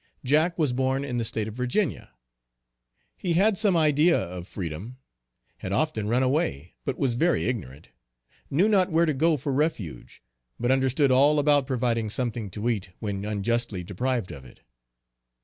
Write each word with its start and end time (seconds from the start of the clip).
Jack 0.25 0.57
was 0.57 0.73
born 0.73 1.05
in 1.05 1.19
the 1.19 1.23
State 1.23 1.47
of 1.47 1.53
Virginia. 1.53 2.09
He 3.15 3.33
had 3.33 3.55
some 3.55 3.77
idea 3.77 4.17
of 4.17 4.47
freedom; 4.47 4.97
had 5.57 5.71
often 5.71 6.07
run 6.07 6.23
away, 6.23 6.73
but 6.85 6.97
was 6.97 7.13
very 7.13 7.43
ignorant; 7.45 7.89
knew 8.49 8.67
not 8.67 8.89
where 8.91 9.05
to 9.05 9.13
go 9.13 9.37
for 9.37 9.53
refuge; 9.53 10.23
but 10.59 10.71
understood 10.71 11.11
all 11.11 11.37
about 11.37 11.67
providing 11.67 12.09
something 12.09 12.49
to 12.49 12.67
eat 12.67 12.89
when 12.97 13.23
unjustly 13.25 13.83
deprived 13.83 14.31
of 14.31 14.43
it. 14.43 14.61